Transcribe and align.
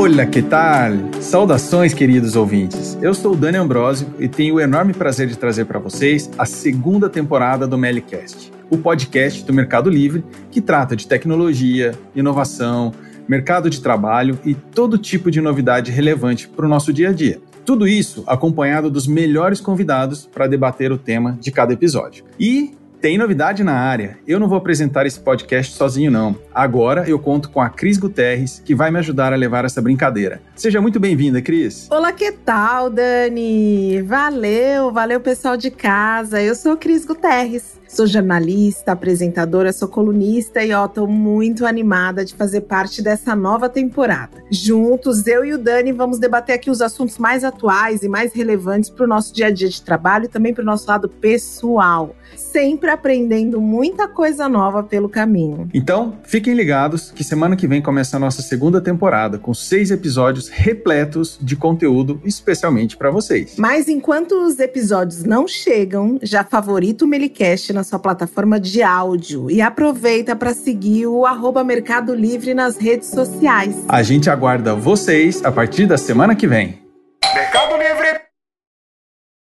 Olá, 0.00 0.24
que 0.24 0.40
tal? 0.40 0.92
Saudações, 1.20 1.92
queridos 1.92 2.34
ouvintes. 2.34 2.96
Eu 3.02 3.12
sou 3.12 3.34
o 3.34 3.36
Dani 3.36 3.58
Ambrosio 3.58 4.08
e 4.18 4.28
tenho 4.28 4.54
o 4.54 4.60
enorme 4.60 4.94
prazer 4.94 5.28
de 5.28 5.36
trazer 5.36 5.66
para 5.66 5.78
vocês 5.78 6.30
a 6.38 6.46
segunda 6.46 7.06
temporada 7.06 7.66
do 7.66 7.76
Melicast, 7.76 8.50
o 8.70 8.78
podcast 8.78 9.44
do 9.44 9.52
Mercado 9.52 9.90
Livre 9.90 10.24
que 10.50 10.62
trata 10.62 10.96
de 10.96 11.06
tecnologia, 11.06 11.92
inovação, 12.16 12.94
mercado 13.28 13.68
de 13.68 13.82
trabalho 13.82 14.38
e 14.42 14.54
todo 14.54 14.96
tipo 14.96 15.30
de 15.30 15.38
novidade 15.38 15.90
relevante 15.90 16.48
para 16.48 16.64
o 16.64 16.68
nosso 16.68 16.94
dia 16.94 17.10
a 17.10 17.12
dia. 17.12 17.38
Tudo 17.66 17.86
isso 17.86 18.24
acompanhado 18.26 18.90
dos 18.90 19.06
melhores 19.06 19.60
convidados 19.60 20.24
para 20.24 20.46
debater 20.46 20.90
o 20.90 20.96
tema 20.96 21.36
de 21.38 21.50
cada 21.50 21.74
episódio. 21.74 22.24
E 22.38 22.72
tem 23.00 23.16
novidade 23.16 23.64
na 23.64 23.72
área. 23.72 24.18
Eu 24.26 24.38
não 24.38 24.48
vou 24.48 24.58
apresentar 24.58 25.06
esse 25.06 25.18
podcast 25.18 25.74
sozinho, 25.74 26.10
não. 26.10 26.36
Agora 26.54 27.08
eu 27.08 27.18
conto 27.18 27.50
com 27.50 27.60
a 27.60 27.70
Cris 27.70 27.96
Guterres, 27.96 28.62
que 28.64 28.74
vai 28.74 28.90
me 28.90 28.98
ajudar 28.98 29.32
a 29.32 29.36
levar 29.36 29.64
essa 29.64 29.80
brincadeira. 29.80 30.42
Seja 30.54 30.80
muito 30.80 31.00
bem-vinda, 31.00 31.40
Cris. 31.40 31.88
Olá, 31.90 32.12
que 32.12 32.30
tal, 32.30 32.90
Dani? 32.90 34.02
Valeu, 34.02 34.92
valeu, 34.92 35.20
pessoal 35.20 35.56
de 35.56 35.70
casa. 35.70 36.42
Eu 36.42 36.54
sou 36.54 36.76
Cris 36.76 37.06
Guterres. 37.06 37.80
Sou 37.88 38.06
jornalista, 38.06 38.92
apresentadora, 38.92 39.72
sou 39.72 39.88
colunista 39.88 40.62
e 40.62 40.72
ó, 40.72 40.86
tô 40.86 41.08
muito 41.08 41.66
animada 41.66 42.24
de 42.24 42.34
fazer 42.34 42.60
parte 42.60 43.02
dessa 43.02 43.34
nova 43.34 43.68
temporada. 43.68 44.44
Juntos, 44.48 45.26
eu 45.26 45.44
e 45.44 45.52
o 45.54 45.58
Dani 45.58 45.90
vamos 45.90 46.20
debater 46.20 46.54
aqui 46.54 46.70
os 46.70 46.80
assuntos 46.80 47.18
mais 47.18 47.42
atuais 47.42 48.04
e 48.04 48.08
mais 48.08 48.32
relevantes 48.32 48.90
para 48.90 49.04
o 49.04 49.08
nosso 49.08 49.34
dia 49.34 49.48
a 49.48 49.50
dia 49.50 49.68
de 49.68 49.82
trabalho 49.82 50.26
e 50.26 50.28
também 50.28 50.54
para 50.54 50.62
o 50.62 50.64
nosso 50.64 50.88
lado 50.88 51.08
pessoal 51.08 52.14
sempre 52.36 52.89
aprendendo 52.90 53.60
muita 53.60 54.08
coisa 54.08 54.48
nova 54.48 54.82
pelo 54.82 55.08
caminho. 55.08 55.68
Então, 55.72 56.18
fiquem 56.24 56.54
ligados 56.54 57.10
que 57.10 57.24
semana 57.24 57.56
que 57.56 57.66
vem 57.66 57.82
começa 57.82 58.16
a 58.16 58.20
nossa 58.20 58.42
segunda 58.42 58.80
temporada 58.80 59.38
com 59.38 59.54
seis 59.54 59.90
episódios 59.90 60.48
repletos 60.48 61.38
de 61.40 61.56
conteúdo 61.56 62.20
especialmente 62.24 62.96
para 62.96 63.10
vocês. 63.10 63.54
Mas 63.56 63.88
enquanto 63.88 64.32
os 64.32 64.58
episódios 64.58 65.24
não 65.24 65.46
chegam, 65.46 66.18
já 66.22 66.44
favorita 66.44 67.04
o 67.04 67.08
Melicast 67.08 67.72
na 67.72 67.84
sua 67.84 67.98
plataforma 67.98 68.58
de 68.58 68.82
áudio 68.82 69.50
e 69.50 69.60
aproveita 69.60 70.34
para 70.34 70.54
seguir 70.54 71.06
o 71.06 71.26
arroba 71.26 71.64
Mercado 71.64 72.14
Livre 72.14 72.54
nas 72.54 72.76
redes 72.76 73.08
sociais. 73.08 73.76
A 73.88 74.02
gente 74.02 74.30
aguarda 74.30 74.74
vocês 74.74 75.44
a 75.44 75.52
partir 75.52 75.86
da 75.86 75.96
semana 75.96 76.34
que 76.34 76.46
vem. 76.46 76.80